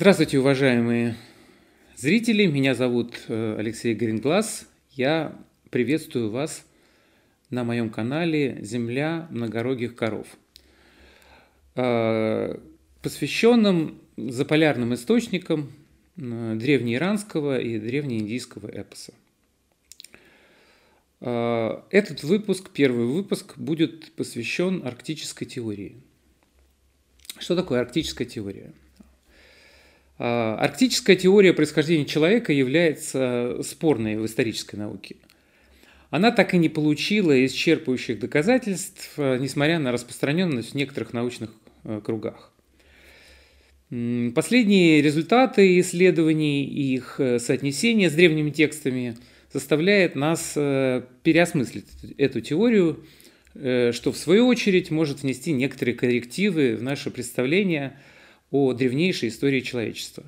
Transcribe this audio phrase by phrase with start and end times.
[0.00, 1.16] Здравствуйте, уважаемые
[1.96, 2.46] зрители.
[2.46, 4.68] Меня зовут э, Алексей Гринглас.
[4.92, 5.36] Я
[5.70, 6.64] приветствую вас
[7.50, 10.28] на моем канале «Земля многорогих коров»,
[11.74, 12.58] э,
[13.02, 15.72] посвященном заполярным источникам
[16.16, 19.12] э, древнеиранского и древнеиндийского эпоса.
[21.20, 25.96] Этот выпуск, первый выпуск, будет посвящен арктической теории.
[27.40, 28.72] Что такое арктическая теория?
[30.18, 35.16] А, арктическая теория происхождения человека является спорной в исторической науке.
[36.10, 41.54] Она так и не получила исчерпывающих доказательств, а, несмотря на распространенность в некоторых научных
[41.84, 42.52] а, кругах.
[44.34, 49.16] Последние результаты исследований и их э, соотнесения с древними текстами
[49.50, 51.86] заставляет нас э, переосмыслить
[52.18, 53.02] эту теорию,
[53.54, 57.98] э, что в свою очередь может внести некоторые коррективы в наше представление–
[58.50, 60.24] о древнейшей истории человечества.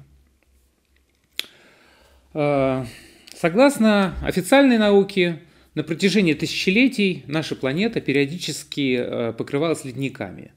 [2.32, 2.86] А,
[3.34, 5.40] согласно официальной науке,
[5.74, 10.52] на протяжении тысячелетий наша планета периодически а, покрывалась ледниками.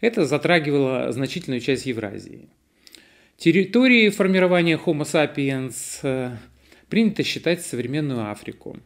[0.00, 2.48] Это затрагивало значительную часть Евразии.
[3.36, 6.36] Территорией формирования Homo sapiens а,
[6.88, 8.78] принято считать современную Африку,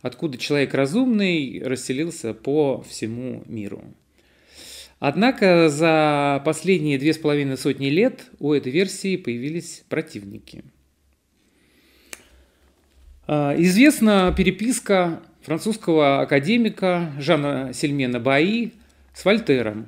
[0.00, 3.84] откуда человек разумный расселился по всему миру.
[4.98, 10.64] Однако за последние две с половиной сотни лет у этой версии появились противники.
[13.26, 18.72] А, известна переписка французского академика Жана Сельмена Баи
[19.12, 19.86] с Вольтером,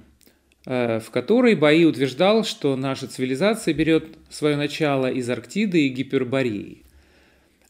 [0.66, 6.82] а, в которой Баи утверждал, что наша цивилизация берет свое начало из Арктиды и Гипербореи,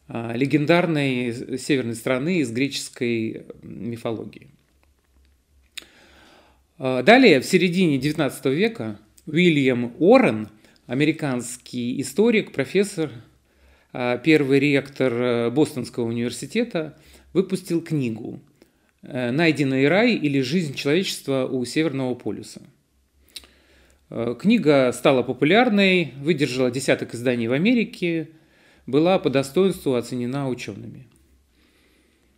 [0.09, 4.49] а, легендарной северной страны из греческой мифологии.
[6.79, 10.49] А, далее, в середине XIX века, Уильям Уоррен,
[10.87, 13.11] американский историк, профессор,
[13.93, 16.97] а, первый ректор э, Бостонского университета,
[17.33, 18.41] выпустил книгу
[19.03, 22.63] э, «Найденный рай или жизнь человечества у Северного полюса».
[24.11, 28.29] Э, книга стала популярной, выдержала десяток изданий в Америке,
[28.87, 31.09] была по достоинству оценена учеными.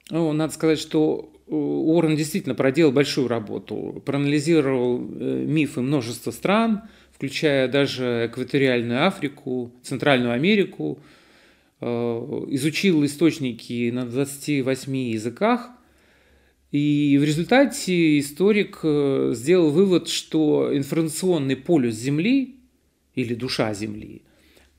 [0.09, 7.67] Ну, надо сказать, что Уоррен действительно проделал большую работу, проанализировал э, мифы множества стран, включая
[7.67, 11.01] даже экваториальную Африку, Центральную Америку,
[11.81, 15.71] э, изучил источники на 28 языках,
[16.71, 22.61] и в результате историк э, сделал вывод, что информационный полюс Земли
[23.17, 24.23] или душа Земли,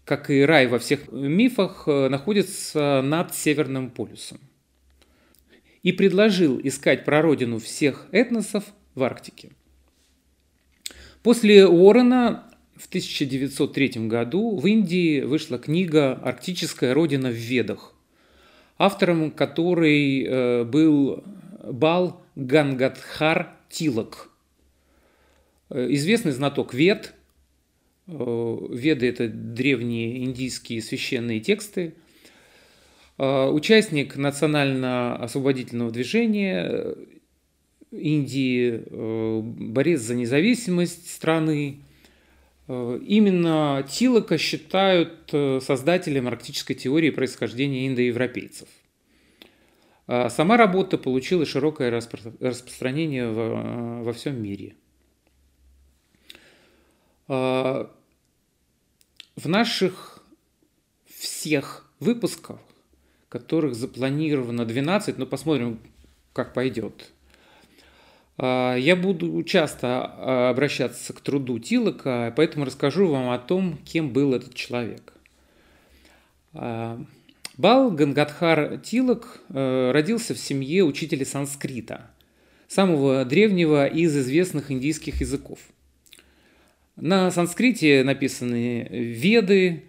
[0.05, 4.39] как и рай во всех мифах, находится над Северным полюсом
[5.83, 8.65] и предложил искать прародину всех этносов
[8.95, 9.49] в Арктике.
[11.23, 17.93] После Уоррена в 1903 году в Индии вышла книга «Арктическая родина в Ведах»,
[18.77, 21.23] автором которой э, был
[21.63, 24.29] Бал Гангадхар Тилак,
[25.69, 27.13] э, известный знаток Вед.
[28.07, 31.95] Э, Веды– это древние индийские священные тексты–
[33.23, 36.95] участник национально-освободительного движения э,
[37.91, 41.83] Индии, э, борец за независимость страны.
[42.67, 48.67] Э, именно Тилока считают создателем арктической теории происхождения индоевропейцев.
[50.07, 54.75] Сама работа получила широкое распространение во, всем мире.
[57.27, 57.87] В
[59.45, 60.21] наших
[61.05, 62.59] всех выпусках
[63.31, 65.79] которых запланировано 12, но посмотрим,
[66.33, 67.11] как пойдет.
[68.37, 74.11] А, я буду часто а, обращаться к труду Тилока, поэтому расскажу вам о том, кем
[74.11, 75.13] был этот человек.
[76.53, 77.01] А,
[77.55, 82.09] Бал Гангадхар Тилок родился в семье учителя санскрита,
[82.67, 85.59] самого древнего из известных индийских языков.
[86.95, 89.83] На санскрите написаны Веды,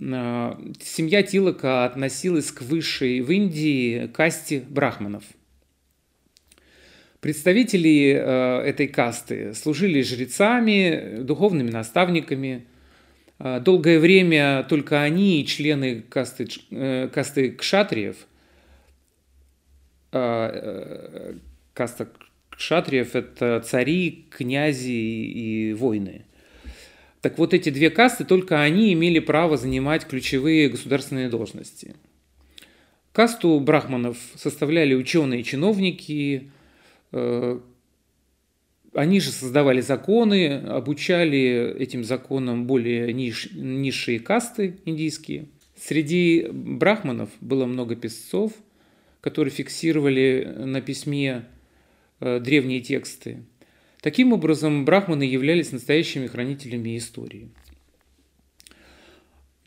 [0.00, 5.24] семья Тилока относилась к высшей в Индии касте брахманов.
[7.20, 12.66] Представители а, этой касты служили жрецами, духовными наставниками.
[13.40, 18.16] А, долгое время только они и члены касты, э, касты кшатриев,
[20.12, 21.34] э,
[21.74, 22.08] каста
[22.50, 26.24] кшатриев– это цари, князи и воины–
[27.20, 31.94] так вот эти две касты, только они имели право занимать ключевые государственные должности.
[33.12, 36.50] Касту брахманов составляли ученые и чиновники,
[37.12, 37.60] э,
[38.94, 45.46] они же создавали законы, обучали этим законам более ниш, низшие касты индийские.
[45.76, 48.52] Среди брахманов было много писцов,
[49.20, 51.46] которые фиксировали на письме
[52.20, 53.42] э, древние тексты.
[54.00, 57.48] Таким образом, брахманы являлись настоящими хранителями истории.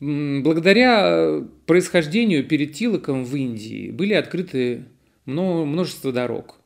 [0.00, 4.84] Благодаря происхождению перед Тилоком в Индии были открыты
[5.26, 6.58] множество дорог–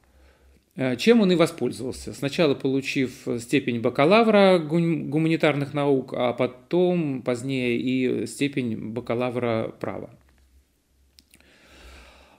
[0.77, 2.13] Э, чем он и воспользовался.
[2.13, 10.11] Сначала получив степень бакалавра гуманитарных наук, а потом, позднее, и степень бакалавра права.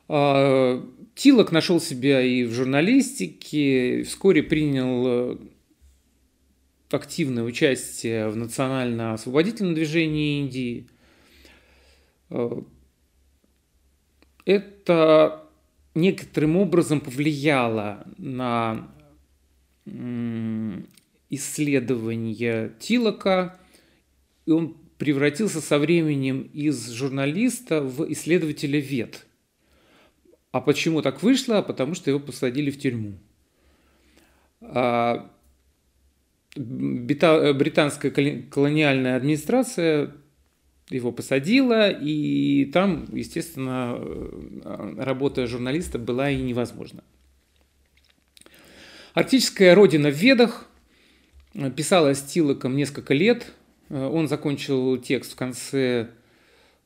[0.10, 0.84] А,
[1.16, 5.38] Тилок нашел себя и в журналистике, вскоре принял э,
[6.92, 10.88] активное участие в национально-освободительном движении Индии.
[12.30, 12.62] Э,
[14.46, 15.44] это
[15.96, 18.88] некоторым образом повлияло на
[21.30, 23.60] исследование Тилока,
[24.46, 29.27] и он превратился со временем из журналиста в исследователя вет.
[30.52, 31.62] А почему так вышло?
[31.62, 33.18] Потому что его посадили в тюрьму.
[34.62, 35.30] А
[36.56, 40.14] британская колониальная администрация
[40.90, 47.04] его посадила, и там, естественно, э, работа журналиста была и невозможна.
[49.14, 50.68] Арктическая родина в Ведах
[51.76, 53.52] писала Стилоком несколько лет.
[53.90, 56.10] Он закончил текст в конце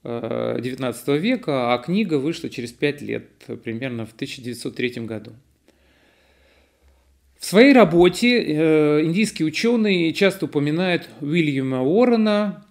[0.04, 3.30] XIX э, века, а книга вышла через пять лет,
[3.64, 5.32] примерно в 1903 году.
[7.38, 12.66] В своей работе э, индийские ученые часто упоминают Уильяма Уоррена,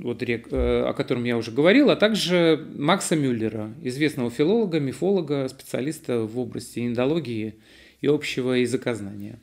[0.00, 6.38] э, о котором я уже говорил, а также Макса Мюллера, известного филолога, мифолога, специалиста в
[6.38, 7.54] области индологии
[8.00, 9.38] и общего языкознания.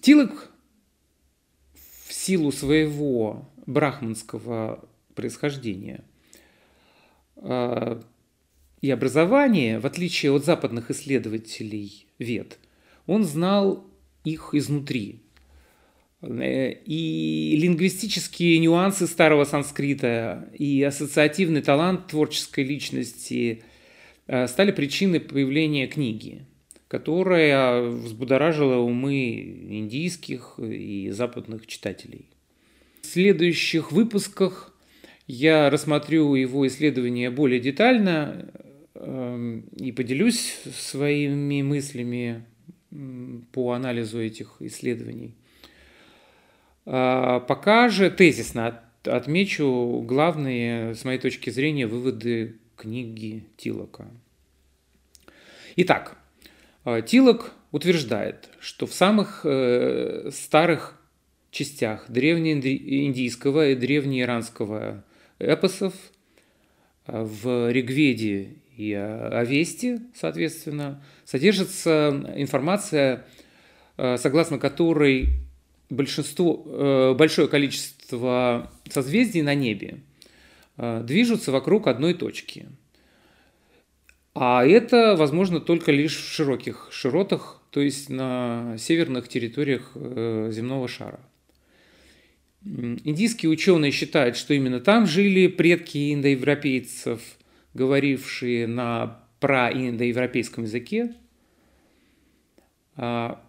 [0.00, 0.50] Тилок
[2.08, 4.84] в силу своего брахманского
[5.16, 6.04] происхождения
[7.36, 8.00] э,
[8.80, 12.58] и образования, в отличие от западных исследователей вет,
[13.06, 13.84] он знал
[14.22, 15.26] их изнутри,
[16.22, 23.62] Э, и лингвистические нюансы старого санскрита, и ассоциативный талант творческой личности
[24.26, 26.46] э, стали причиной появления книги,
[26.88, 29.34] которая взбудоражила умы
[29.68, 32.26] индийских и западных читателей.
[33.02, 34.75] В следующих выпусках
[35.26, 38.48] я рассмотрю его исследования более детально
[38.94, 42.44] э, и поделюсь своими мыслями
[43.52, 45.34] по анализу этих исследований.
[46.86, 54.06] А, пока же тезисно отмечу главные, с моей точки зрения, выводы книги Тилока.
[55.76, 56.16] Итак,
[56.84, 61.00] а, Тилок утверждает, что в самых э, старых
[61.50, 65.04] частях древнеиндийского и древнеиранского
[65.38, 65.94] эпосов
[67.06, 73.24] а, в Ригведе и Авесте, соответственно, содержится информация,
[73.96, 75.46] согласно которой
[75.90, 80.00] большинство, э, большое количество созвездий на небе
[80.76, 82.66] э, движутся вокруг одной точки.
[84.34, 90.88] А это возможно только лишь в широких широтах, то есть на северных территориях э, земного
[90.88, 91.20] шара.
[92.66, 97.20] Индийские ученые считают, что именно там жили предки индоевропейцев,
[97.74, 101.14] говорившие на праиндоевропейском языке.
[102.96, 103.40] А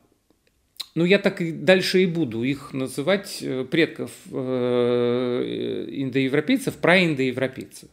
[0.93, 7.89] ну, я так и дальше и буду их называть э, предков э, индоевропейцев, праиндоевропейцев.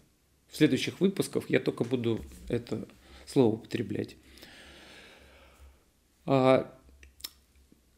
[0.50, 2.87] В следующих выпусках я только буду это
[3.26, 4.16] слово употреблять.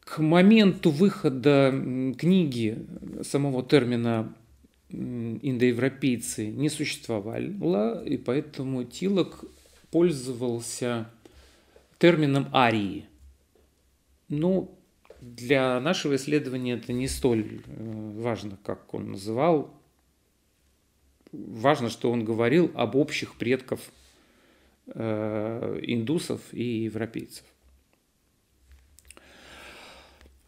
[0.07, 1.69] К моменту выхода
[2.17, 2.87] книги
[3.23, 4.33] самого термина
[4.89, 9.43] индоевропейцы не существовало, и поэтому Тилок
[9.91, 11.11] пользовался
[11.99, 13.05] термином арии.
[14.29, 14.79] Ну,
[15.19, 19.77] для нашего исследования это не столь э, важно, как он называл.
[21.33, 23.81] Важно, что он говорил об общих предков
[24.87, 27.43] э, индусов и европейцев.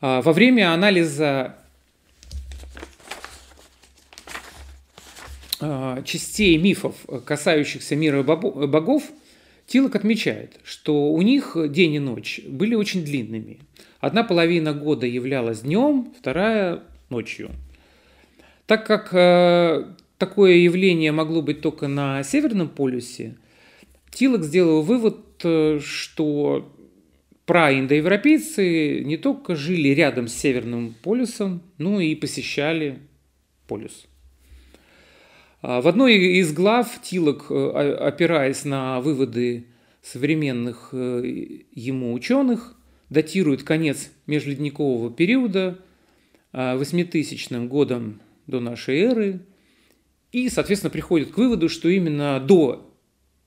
[0.01, 1.55] А во время анализа
[5.59, 9.03] э, частей мифов, касающихся мира богов,
[9.67, 13.59] Тилок отмечает, что у них день и ночь были очень длинными.
[13.99, 17.51] Одна половина года являлась днем, вторая– ночью.
[18.65, 19.85] Так как э,
[20.17, 23.35] такое явление могло быть только на Северном полюсе,
[24.11, 26.71] Тилок сделал вывод, э, что
[27.49, 32.99] праиндоевропейцы не только жили рядом с Северным полюсом, но и посещали
[33.67, 34.05] полюс.
[35.63, 39.65] А, в одной из глав Тилок, э, опираясь на выводы
[40.03, 41.23] современных э,
[41.73, 42.75] ему ученых,
[43.09, 45.79] датирует конец межледникового периода
[46.53, 49.39] 8000 а, годом до нашей эры
[50.31, 52.93] и, соответственно, приходит к выводу, что именно до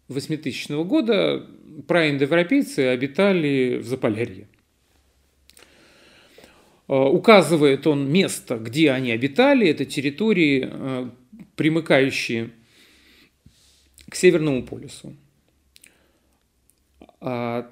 [0.08, 1.46] 8000 года
[1.86, 4.48] праиндоевропейцы обитали в Заполярье.
[6.88, 11.12] А, указывает он место, где они обитали, это территории
[11.56, 12.50] примыкающие
[14.08, 15.16] к Северному полюсу.
[17.20, 17.70] А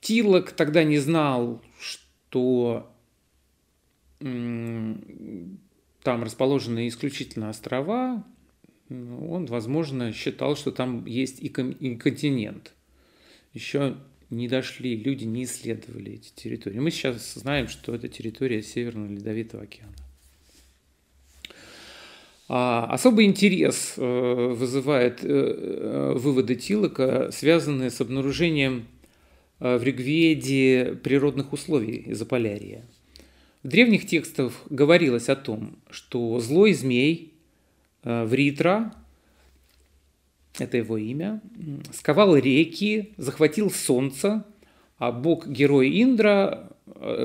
[0.00, 2.90] Тилок тогда не знал, что
[4.18, 8.24] там расположены исключительно острова.
[8.88, 12.74] Он, возможно, считал, что там есть и континент.
[13.54, 13.96] Еще
[14.30, 16.80] не дошли, люди не исследовали эти территории.
[16.80, 19.94] Мы сейчас знаем, что это территория Северного Ледовитого океана.
[22.46, 28.86] А особый интерес э, вызывает э, э, выводы Тилока, связанные с обнаружением
[29.60, 32.84] в Ригведе природных условий Заполярья.
[33.62, 37.32] В древних текстах говорилось о том, что злой змей
[38.02, 38.92] Вритра,
[40.58, 41.40] это его имя,
[41.92, 44.44] сковал реки, захватил солнце,
[44.98, 46.70] а бог-герой Индра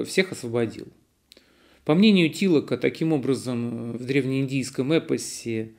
[0.06, 0.88] всех освободил.
[1.86, 5.72] По мнению Тилока, таким образом, в древнеиндийском эпосе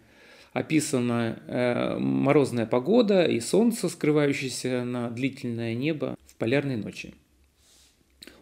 [0.53, 7.15] описана э, морозная погода и солнце, скрывающееся на длительное небо в полярной ночи.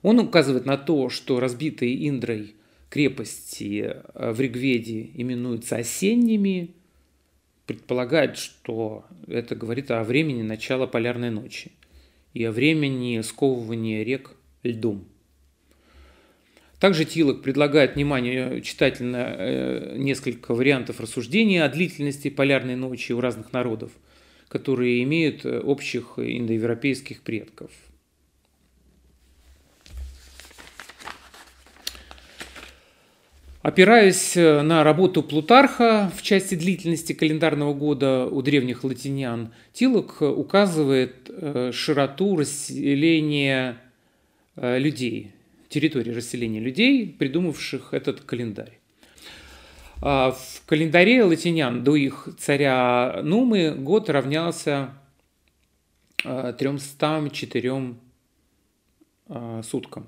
[0.00, 2.54] Он указывает на то, что разбитые Индрой
[2.88, 6.74] крепости э, в Ригведе именуются осенними,
[7.68, 11.70] предполагает, что это говорит о времени начала полярной ночи
[12.32, 14.32] и о времени сковывания рек
[14.62, 15.04] льдом.
[16.80, 23.52] Также Тилок предлагает вниманию читателя э, несколько вариантов рассуждения о длительности полярной ночи у разных
[23.52, 23.92] народов,
[24.48, 27.70] которые имеют э, общих индоевропейских предков.
[33.62, 41.30] Опираясь э, на работу Плутарха в части длительности календарного года у древних латинян, Тилок указывает
[41.72, 43.78] широту расселения
[44.56, 45.32] людей
[45.68, 48.78] территории расселения людей, придумавших этот календарь.
[50.00, 54.94] А, в календаре латинян до их царя Нумы год равнялся
[56.22, 57.94] 304 а,
[59.28, 60.06] а, суткам.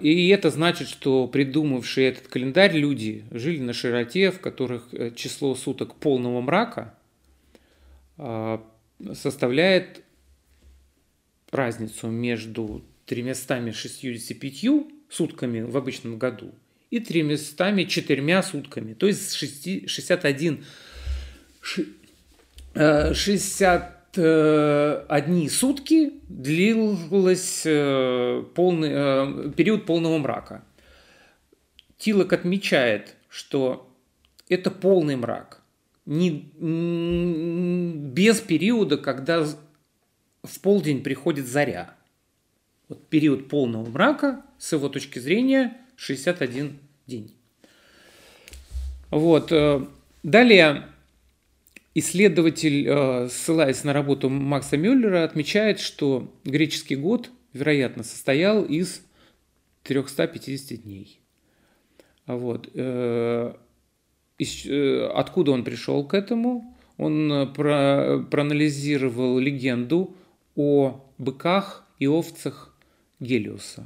[0.00, 5.54] И это значит, что придумавшие этот календарь люди жили на широте, в которых э, число
[5.54, 6.94] суток полного мрака
[9.14, 10.02] составляет
[11.50, 14.64] разницу между 365
[15.08, 16.52] сутками в обычном году
[16.90, 20.64] и 304 сутками, то есть 61,
[24.14, 30.64] 61 сутки длилось э, полный, э, период полного мрака.
[31.96, 33.92] Тилок отмечает, что
[34.48, 35.62] это полный мрак,
[36.06, 36.30] не,
[38.10, 39.44] без периода, когда
[40.42, 41.94] в полдень приходит заря–
[42.90, 46.76] вот период полного мрака, с его точки зрения, 61
[47.06, 47.34] день.
[49.10, 49.52] Вот.
[49.52, 49.86] Э,
[50.24, 50.88] далее
[51.94, 59.04] исследователь, э, ссылаясь на работу Макса Мюллера, отмечает, что греческий год, вероятно, состоял из
[59.82, 61.20] 350 дней.
[62.26, 62.70] Вот.
[62.74, 63.54] Э,
[65.14, 66.76] откуда он пришел к этому?
[66.96, 70.16] Он проанализировал легенду
[70.54, 72.74] о быках и овцах
[73.20, 73.84] Гелиуса.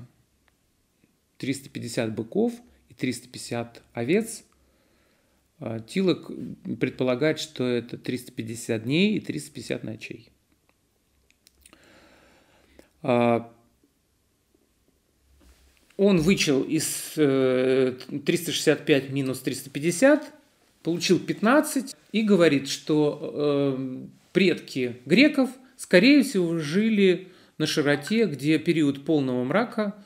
[1.38, 2.52] 350 быков
[2.88, 4.44] и 350 овец.
[5.66, 6.30] А, Тилок
[6.78, 10.28] предполагает, что это 350 дней и 350 ночей.
[13.00, 13.50] А,
[15.96, 20.34] он вычел из 365 э, минус 350,
[20.82, 29.06] получил 15 и говорит, что э, предки греков, скорее всего, жили на широте, где период
[29.06, 30.04] полного мрака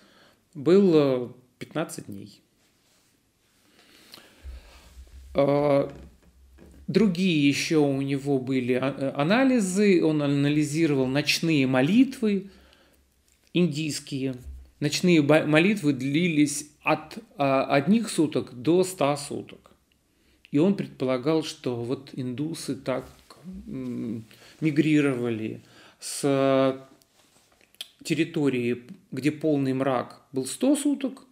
[0.54, 2.42] был 15 э, дней.
[5.34, 5.92] А,
[6.86, 10.02] другие еще у него были а, э, анализы.
[10.04, 12.50] Он анализировал ночные молитвы
[13.54, 14.36] индийские.
[14.80, 19.72] Ночные молитвы длились от а, одних суток до ста суток.
[20.50, 23.04] И он предполагал, что вот индусы так
[24.60, 25.62] мигрировали
[26.00, 26.88] с
[28.02, 31.24] территории, где полный мрак, был 100 суток,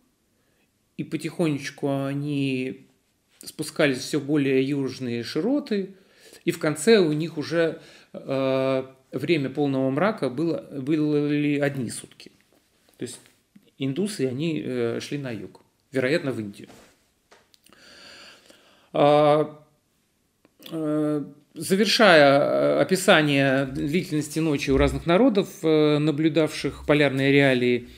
[0.97, 2.86] и потихонечку они
[3.45, 5.95] спускались все более южные широты,
[6.45, 7.81] и в конце у них уже
[8.13, 12.33] э, время полного мрака было, были одни сутки.
[12.97, 13.21] То есть
[13.79, 15.63] индусы, они э, шли на юг,
[15.93, 16.69] вероятно, в Индию.
[18.93, 19.63] А,
[20.71, 21.25] э,
[21.55, 27.89] завершая э, описание длительности ночи у разных народов, э, наблюдавших полярные реалии,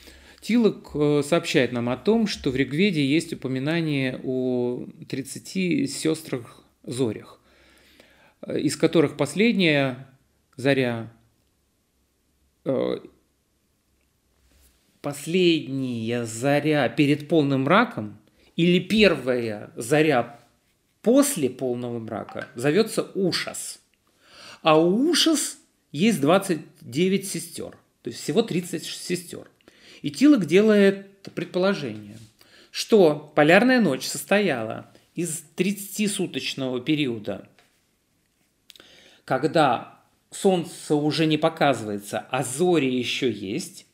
[0.41, 7.41] Тилок э, сообщает нам о том, что в Ригведе есть упоминание о 30 сестрах-зорях,
[8.47, 10.07] из которых последняя
[10.57, 11.13] заря,
[15.01, 18.19] последняя заря перед полным мраком
[18.57, 20.41] или первая заря
[21.03, 23.81] после полного мрака зовется Ушас.
[24.63, 25.59] А у Ушас
[25.93, 29.49] есть 29 сестер, то есть всего 30 сестер.
[30.03, 32.19] И Тилок делает предположение,
[32.71, 37.49] что полярная ночь состояла из 30-суточного периода,
[39.25, 39.99] когда
[40.31, 43.87] солнце уже не показывается, а зори еще есть,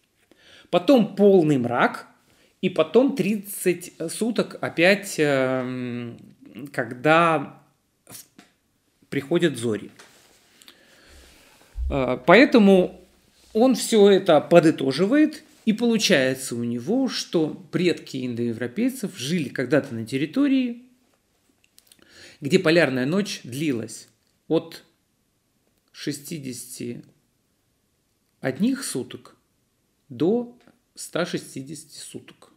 [0.70, 2.08] потом полный мрак,
[2.60, 6.16] и потом 30 суток опять, эм,
[6.72, 7.60] когда
[9.10, 9.90] приходят зори.
[11.90, 13.00] Э, поэтому
[13.52, 20.82] он все это подытоживает и получается у него, что предки индоевропейцев жили когда-то на территории,
[22.40, 24.08] где полярная ночь длилась
[24.48, 24.84] от
[25.92, 27.04] 60
[28.40, 29.36] одних суток
[30.08, 30.58] до
[30.96, 32.52] 160 суток.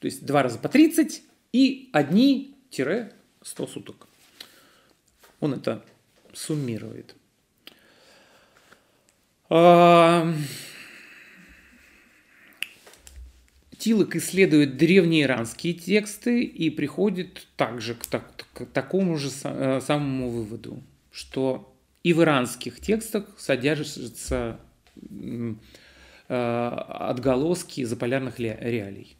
[0.00, 4.08] То есть два раза по 30 и одни-100 суток.
[5.40, 5.84] Он это
[6.32, 7.14] суммирует.
[9.48, 10.34] А,
[13.78, 20.30] Тилок исследует древние иранские тексты и приходит также к, так, к такому же э, самому
[20.30, 24.60] выводу, что и в иранских текстах содержатся
[25.08, 25.54] э,
[26.28, 29.16] отголоски заполярных реалий.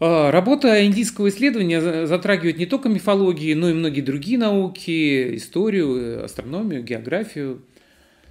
[0.00, 6.82] А, работа индийского исследования затрагивает не только мифологии, но и многие другие науки, историю, астрономию,
[6.84, 7.62] географию–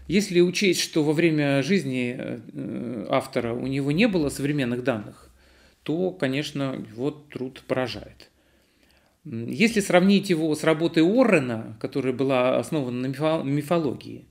[0.08, 5.30] если учесть, что во время жизни э, автора у него не было современных данных,
[5.84, 8.30] то, конечно, его труд поражает.
[9.26, 14.26] Если сравнить его с работой Уоррена, которая была основана на мифологии,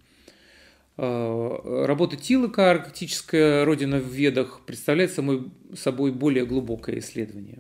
[0.97, 7.59] э, работа Тилока «Арктическая родина в Ведах» представляет собой более глубокое исследование.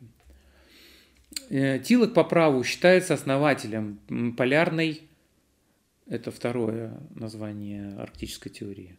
[1.50, 3.98] Э, Тилок по праву считается основателем
[4.37, 5.02] полярной
[6.09, 8.97] это второе название арктической теории,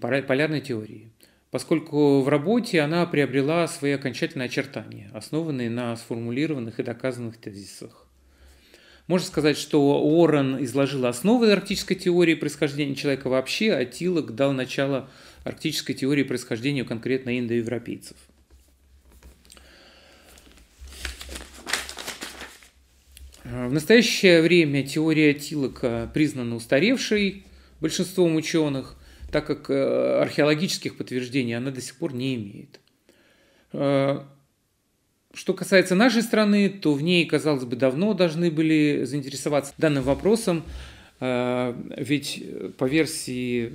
[0.00, 1.10] полярной теории,
[1.50, 8.06] поскольку в работе она приобрела свои окончательные очертания, основанные на сформулированных и доказанных тезисах.
[9.06, 15.10] Можно сказать, что Уоррен изложил основы арктической теории происхождения человека вообще, а Тилок дал начало
[15.44, 18.16] арктической теории происхождения конкретно индоевропейцев–
[23.68, 27.44] В настоящее время теория Тилока признана устаревшей
[27.80, 28.96] большинством ученых,
[29.32, 32.80] так как э, археологических подтверждений она до сих пор не имеет.
[33.72, 34.20] Э,
[35.32, 40.62] что касается нашей страны, то в ней, казалось бы, давно должны были заинтересоваться данным вопросом,
[41.20, 42.44] э, ведь
[42.76, 43.72] по версии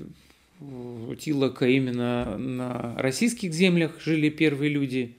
[1.19, 5.15] Тилока именно на российских землях жили первые люди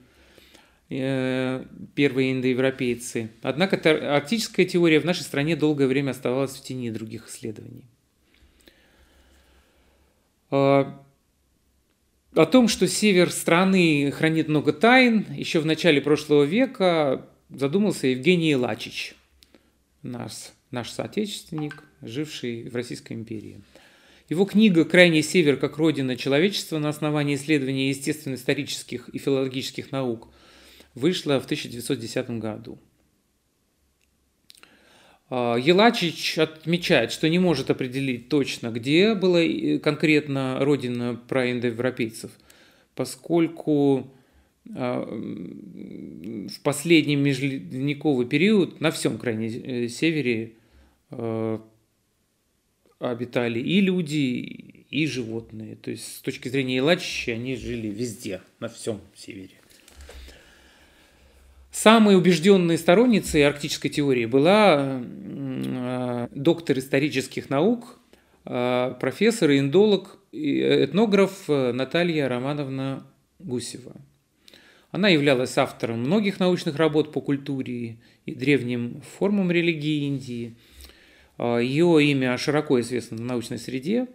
[0.91, 3.31] первые индоевропейцы.
[3.41, 7.85] Однако арктическая теория в нашей стране долгое время оставалась в тени других исследований.
[10.49, 11.01] А,
[12.35, 18.57] о том, что север страны хранит много тайн, еще в начале прошлого века задумался Евгений
[18.57, 19.15] Лачич,
[20.03, 23.61] наш, наш соотечественник, живший в Российской империи.
[24.27, 30.27] Его книга «Крайний север как родина человечества» на основании исследования естественно-исторических и филологических наук–
[30.95, 32.79] вышла в 1910 году.
[35.29, 39.39] А, Елачич отмечает, что не может определить точно, где была
[39.79, 42.31] конкретно родина проиндоевропейцев,
[42.95, 44.11] поскольку
[44.75, 50.51] а, в последний межледниковый период на всем крайнем э, севере
[51.09, 51.65] а,
[52.99, 55.77] обитали и люди, и животные.
[55.77, 59.60] То есть с точки зрения Елачича они жили везде, на всем севере.
[61.71, 67.97] Самой убежденной сторонницей арктической теории была э, доктор исторических наук
[68.43, 73.05] профессор и индолог, этнограф Наталья Романовна
[73.37, 73.95] Гусева.
[74.89, 80.55] Она являлась автором многих научных работ по культуре и древним формам религии Индии.
[81.37, 84.07] Ее имя широко известно в научной среде.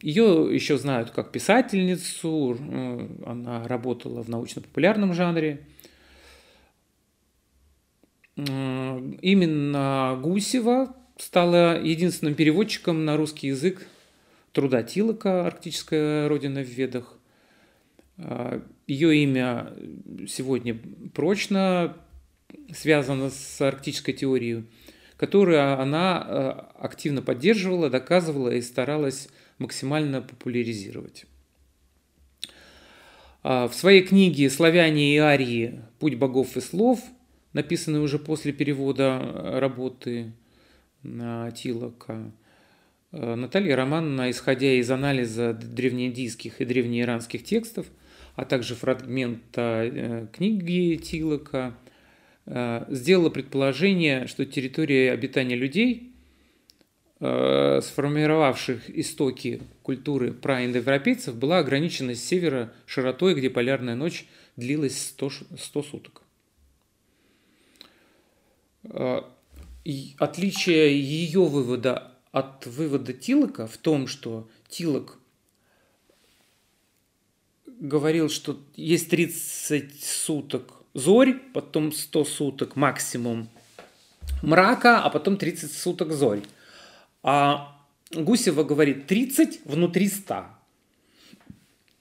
[0.00, 2.56] Ее еще знают как писательницу,
[3.26, 5.66] она работала в научно-популярном жанре.
[8.36, 13.86] Именно Гусева стала единственным переводчиком на русский язык
[14.52, 17.18] труда Тилока «Арктическая родина в Ведах».
[18.86, 19.72] Ее имя
[20.28, 20.78] сегодня
[21.14, 21.96] прочно
[22.72, 24.64] связано с арктической теорией,
[25.16, 31.26] которую она активно поддерживала, доказывала и старалась максимально популяризировать.
[33.42, 35.82] В своей книге «Славяне и арии.
[36.00, 37.00] Путь богов и слов»,
[37.54, 40.32] написанной уже после перевода работы
[41.02, 42.30] Тилока,
[43.10, 47.86] Наталья Романовна, исходя из анализа древнеиндийских и древнеиранских текстов,
[48.34, 51.74] а также фрагмента э, книги Тилока,
[52.46, 56.14] э, сделала предположение, что территория обитания людей
[57.26, 65.30] Э, сформировавших истоки культуры праиндоевропейцев, была ограничена с севера широтой, где полярная ночь длилась 100,
[65.56, 66.22] 100 суток.
[69.84, 75.18] И отличие ее вывода от вывода Тилока в том, что Тилок
[77.66, 83.48] говорил, что есть 30 суток зорь, потом 100 суток максимум
[84.42, 86.42] мрака, а потом 30 суток зорь.
[87.22, 90.24] А Гусева говорит 30 внутри 100.
[90.24, 90.48] То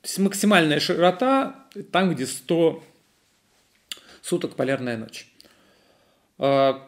[0.03, 2.83] есть максимальная широта там, где 100
[4.21, 5.32] суток полярная ночь.
[6.37, 6.81] А,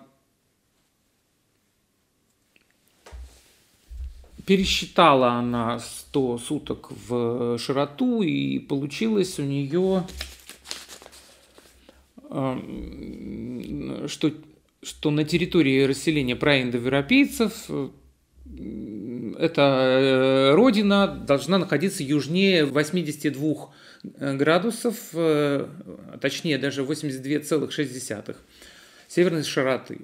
[4.45, 10.05] пересчитала она 100 суток в широту, и получилось у нее,
[14.08, 14.31] что,
[14.84, 17.69] что на территории расселения праиндоевропейцев
[19.38, 23.69] эта э, родина должна находиться южнее 82
[24.03, 25.67] э, градусов, э,
[26.21, 28.36] точнее даже 82,6
[29.07, 29.99] северной широты.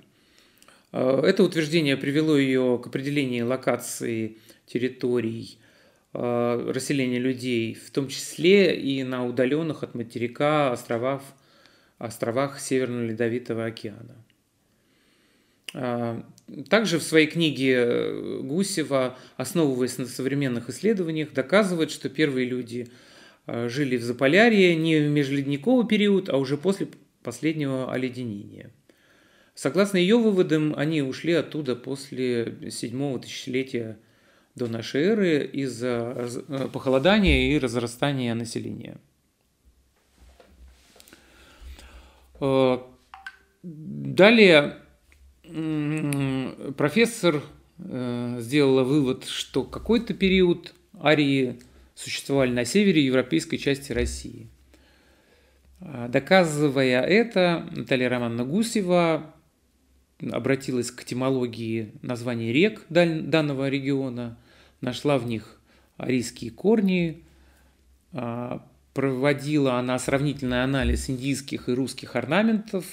[0.91, 5.57] Это утверждение привело ее к определению локации территорий
[6.13, 11.21] расселения людей, в том числе и на удаленных от материка островах,
[11.97, 14.21] островах Северного Ледовитого океана.
[15.73, 16.23] А,
[16.69, 22.89] также в своей книге э, Гусева, основываясь на современных исследованиях, доказывает, что первые люди
[23.47, 26.89] э, жили в Заполярье не в межледниковый период, а уже после
[27.23, 28.71] последнего оледенения.
[29.53, 33.99] Согласно ее выводам, они ушли оттуда после седьмого тысячелетия
[34.55, 38.97] до нашей эры из-за э, похолодания и разрастания населения.
[43.63, 44.77] Далее
[46.75, 47.43] профессор
[47.77, 51.59] э, сделала вывод, что какой-то период арии
[51.93, 54.49] существовали на севере европейской части России.
[55.79, 59.33] Доказывая это, Наталья Романовна Гусева
[60.31, 64.37] обратилась к этимологии названий рек данного региона,
[64.81, 65.59] нашла в них
[65.97, 67.23] арийские корни,
[68.13, 72.85] а, проводила она сравнительный анализ индийских и русских орнаментов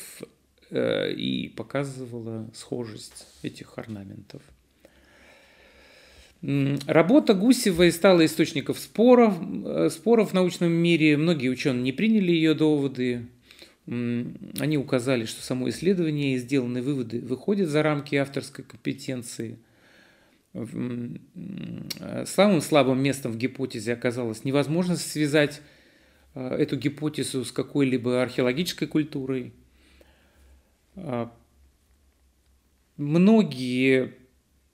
[0.71, 4.43] Э, и показывала схожесть этих орнаментов.
[6.43, 11.17] Работа Гусевой стала источником споров, э, споров в научном мире.
[11.17, 13.27] Многие ученые не приняли ее доводы.
[13.89, 19.59] Они указали, что само исследование и сделанные выводы выходят за рамки авторской компетенции.
[20.53, 25.63] Самым слабым местом в гипотезе оказалось невозможность связать
[26.35, 29.53] э, эту гипотезу с какой-либо археологической культурой–
[31.05, 31.33] а,
[32.97, 34.15] многие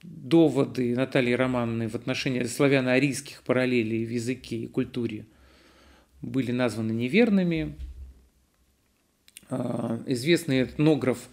[0.03, 5.27] доводы Натальи Романовны в отношении славяно-арийских параллелей в языке и культуре
[6.23, 7.75] были названы неверными.
[9.57, 11.29] А, известный этнограф,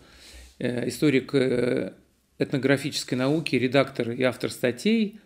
[0.60, 1.94] э, историк э,
[2.38, 5.20] этнографической науки, редактор и автор статей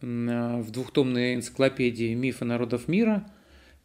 [0.00, 3.28] в двухтомной энциклопедии «Мифы народов мира»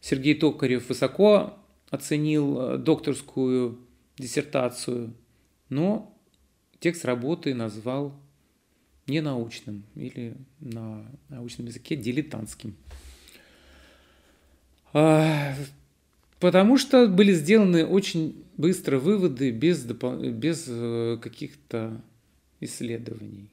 [0.00, 1.58] Сергей Токарев высоко
[1.90, 3.78] оценил э, докторскую
[4.18, 5.14] диссертацию,
[5.68, 6.16] но
[6.78, 8.14] текст работы назвал
[9.06, 12.76] ненаучным или на научном языке дилетантским.
[14.92, 15.54] А,
[16.38, 22.02] потому что были сделаны очень быстро выводы без, без э, каких-то
[22.60, 23.50] исследований.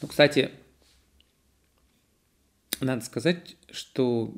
[0.00, 0.50] Ну, кстати,
[2.80, 4.34] надо сказать, что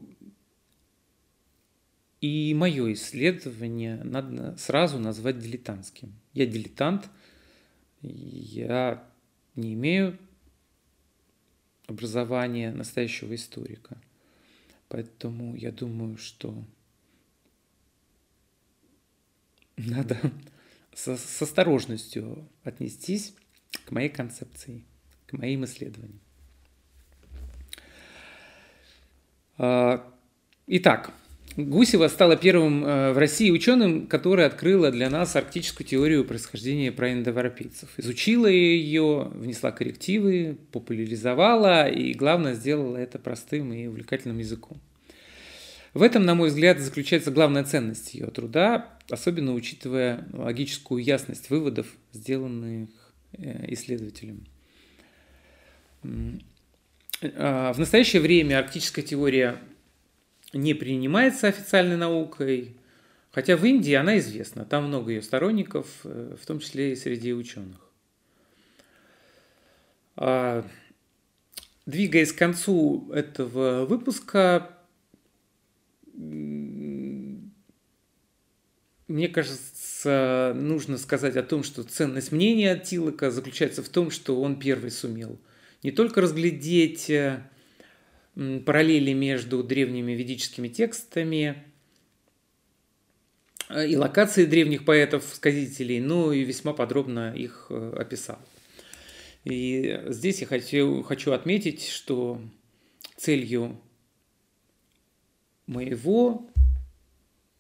[2.21, 6.13] и мое исследование надо сразу назвать дилетантским.
[6.33, 7.09] Я дилетант,
[8.01, 9.05] я
[9.55, 10.19] не имею
[11.87, 14.01] образования настоящего историка.
[14.89, 16.65] Поэтому я думаю, что
[19.87, 20.19] надо
[20.95, 23.35] со, с осторожностью отнестись
[23.87, 24.85] к моей концепции,
[25.27, 26.21] к моим исследованиям.
[29.59, 30.13] А,
[30.67, 31.13] итак,
[31.57, 37.91] Гусева стала первым э, в России ученым, который открыла для нас арктическую теорию происхождения праиндоевропейцев.
[37.99, 44.81] Изучила ее, внесла коррективы, популяризовала и, главное, сделала это простым и увлекательным языком.
[45.95, 51.87] В этом, на мой взгляд, заключается главная ценность ее труда, особенно учитывая логическую ясность выводов,
[52.13, 52.89] сделанных
[53.33, 54.47] э, исследователем.
[57.23, 59.59] А, в настоящее время арктическая теория
[60.55, 62.77] не принимается официальной наукой,
[63.31, 67.35] хотя в Индии она известна, там много ее сторонников, э, в том числе и среди
[67.35, 67.77] ученых.
[70.17, 70.67] А,
[71.85, 74.79] двигаясь к концу этого выпуска,
[79.09, 84.59] мне кажется, нужно сказать о том, что ценность мнения Тилока заключается в том, что он
[84.59, 85.39] первый сумел
[85.83, 87.43] не только разглядеть э,
[88.35, 91.65] параллели между древними ведическими текстами
[93.69, 98.39] э, и локации древних поэтов-сказителей, но и весьма подробно их э, описал.
[99.45, 102.41] И здесь я хочу, хочу отметить, что
[103.17, 103.81] целью
[105.67, 106.51] моего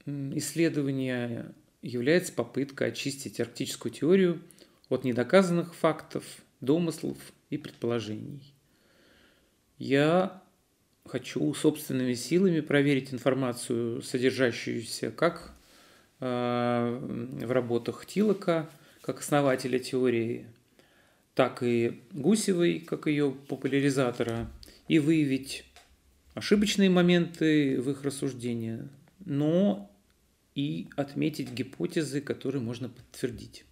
[0.07, 4.43] исследования является попытка очистить арктическую теорию
[4.89, 6.25] от недоказанных фактов,
[6.61, 7.19] домыслов
[7.51, 8.55] и предположений.
[9.79, 10.43] Я
[11.07, 15.55] хочу собственными силами проверить информацию, содержащуюся как
[16.21, 16.99] э,
[17.43, 20.47] в работах Тилока, как основателя теории,
[21.35, 24.49] так и Гусевой, как ее популяризатора,
[24.87, 25.65] и выявить
[26.35, 28.81] ошибочные моменты в их рассуждении,
[29.25, 29.91] но
[30.55, 33.65] и отметить гипотезы, которые можно подтвердить.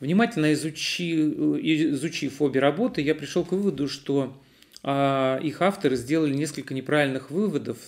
[0.00, 4.36] Внимательно изучи, изучив обе работы, я пришел к выводу, что
[4.82, 7.78] а их авторы сделали несколько неправильных выводов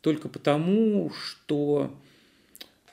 [0.00, 1.98] только потому, что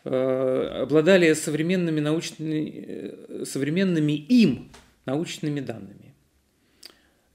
[0.03, 4.71] э, обладали современными, научными, э, современными им
[5.05, 6.02] научными данными.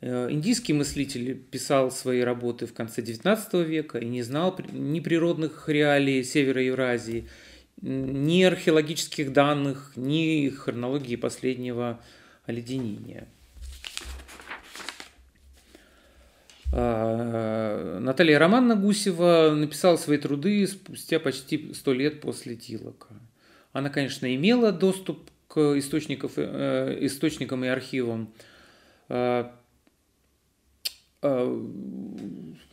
[0.00, 5.68] Э, индийский мыслитель писал свои работы в конце XIX века и не знал ни природных
[5.68, 7.28] реалий Севера Евразии,
[7.80, 12.00] ни археологических данных, ни хронологии последнего
[12.46, 13.28] оледенения–
[16.72, 23.08] А, Наталья Романна Гусева написала свои труды спустя почти сто лет после Тилока.
[23.72, 28.32] Она, конечно, имела доступ к э, источникам и архивам.
[31.22, 31.72] А,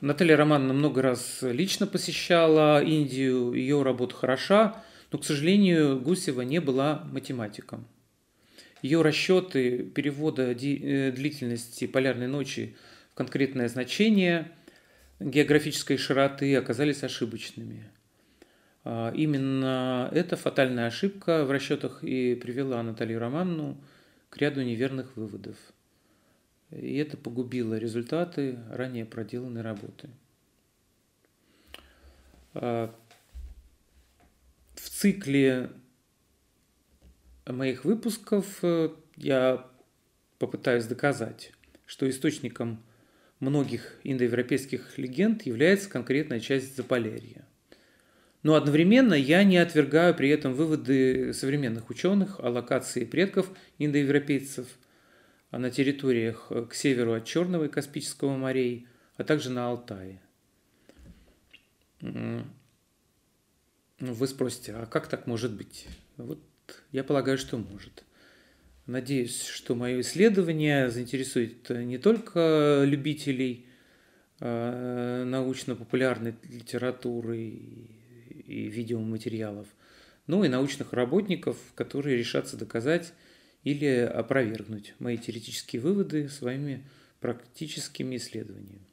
[0.01, 6.59] Наталья Романовна много раз лично посещала Индию, ее работа хороша, но, к сожалению, Гусева не
[6.59, 7.87] была математиком.
[8.81, 12.75] Ее расчеты перевода э, длительности полярной ночи–
[13.15, 14.51] конкретное значение
[15.19, 17.89] географической широты оказались ошибочными.
[18.83, 23.81] А, именно эта фатальная ошибка в расчетах и привела Наталью Романну
[24.29, 25.55] к ряду неверных выводов.
[26.79, 30.09] И это погубило результаты ранее проделанной работы.
[32.53, 32.93] А,
[34.75, 35.69] в цикле
[37.45, 39.65] моих выпусков э, я
[40.39, 41.51] попытаюсь доказать,
[41.85, 42.83] что источником
[43.39, 47.45] многих индоевропейских легенд является конкретная часть Заполярья.
[48.43, 54.67] Но одновременно я не отвергаю при этом выводы современных ученых о локации предков индоевропейцев
[55.57, 58.87] на территориях к северу от Черного и Каспийского морей,
[59.17, 60.21] а также на Алтае.
[63.99, 65.87] Вы спросите, а как так может быть?
[66.17, 66.39] Вот
[66.91, 68.03] я полагаю, что может.
[68.85, 73.65] Надеюсь, что мое исследование заинтересует не только любителей
[74.39, 79.67] э, научно-популярной литературы и видеоматериалов,
[80.27, 83.13] но и научных работников, которые решатся доказать
[83.65, 86.87] или опровергнуть мои теоретические выводы своими
[87.19, 88.85] практическими исследованиями.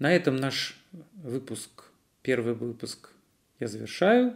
[0.00, 0.76] На этом наш
[1.12, 1.84] выпуск,
[2.22, 3.10] первый выпуск
[3.60, 4.34] я завершаю.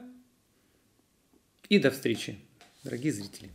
[1.69, 2.39] И до встречи,
[2.85, 3.51] дорогие зрители.